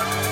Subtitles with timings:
[0.00, 0.29] Bye.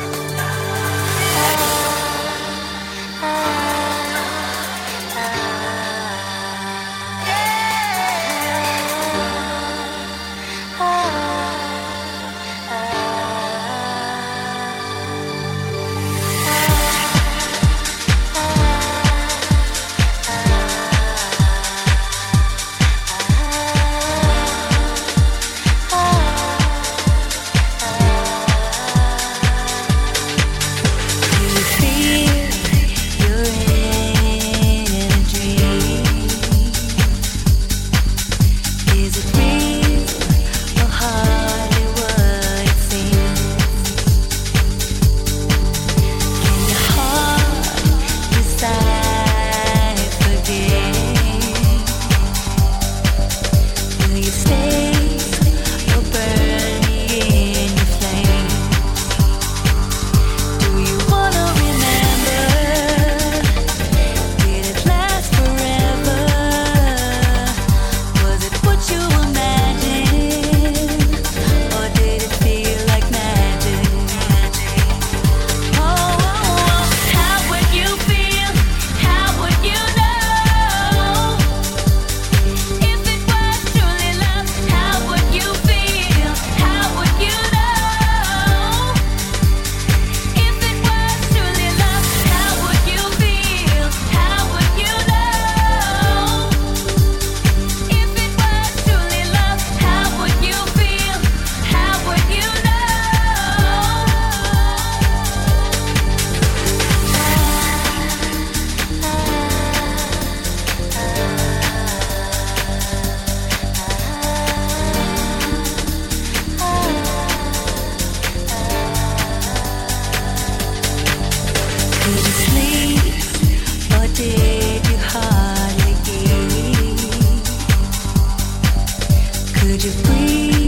[129.68, 130.67] Could you please?